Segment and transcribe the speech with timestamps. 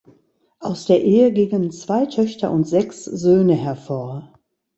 [0.59, 4.33] Aus der Ehe gingen zwei Töchter und sechs Söhne hervor.